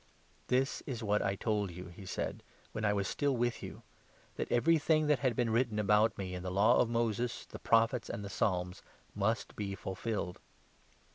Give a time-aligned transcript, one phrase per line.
[0.47, 3.83] "This is what I told you," he said," when I was still with 44 you—
[4.37, 8.09] that everything that had been written about me in the Law of Moses, the Prophets,
[8.09, 8.81] and the Psalms,
[9.13, 10.39] must be fulfilled."